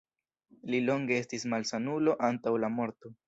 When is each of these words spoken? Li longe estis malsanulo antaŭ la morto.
Li 0.73 0.79
longe 0.87 1.19
estis 1.25 1.45
malsanulo 1.55 2.17
antaŭ 2.31 2.57
la 2.65 2.75
morto. 2.81 3.15